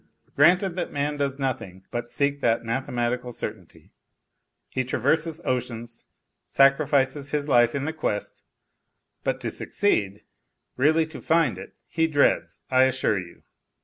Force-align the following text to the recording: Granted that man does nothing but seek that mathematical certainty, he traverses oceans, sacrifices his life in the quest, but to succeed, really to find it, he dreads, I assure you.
Granted 0.35 0.75
that 0.77 0.91
man 0.91 1.17
does 1.17 1.37
nothing 1.37 1.85
but 1.91 2.11
seek 2.11 2.41
that 2.41 2.65
mathematical 2.65 3.31
certainty, 3.31 3.91
he 4.71 4.83
traverses 4.83 5.39
oceans, 5.45 6.07
sacrifices 6.47 7.29
his 7.29 7.47
life 7.47 7.75
in 7.75 7.85
the 7.85 7.93
quest, 7.93 8.41
but 9.23 9.39
to 9.41 9.51
succeed, 9.51 10.23
really 10.75 11.05
to 11.05 11.21
find 11.21 11.59
it, 11.59 11.75
he 11.87 12.07
dreads, 12.07 12.61
I 12.71 12.85
assure 12.85 13.19
you. 13.19 13.43